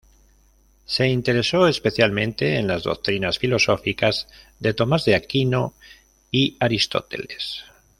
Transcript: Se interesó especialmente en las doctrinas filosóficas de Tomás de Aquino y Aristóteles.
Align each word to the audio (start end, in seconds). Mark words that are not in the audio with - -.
Se 0.85 1.05
interesó 1.07 1.67
especialmente 1.67 2.57
en 2.57 2.65
las 2.65 2.81
doctrinas 2.81 3.37
filosóficas 3.37 4.27
de 4.59 4.73
Tomás 4.73 5.05
de 5.05 5.13
Aquino 5.13 5.75
y 6.31 6.57
Aristóteles. 6.59 7.63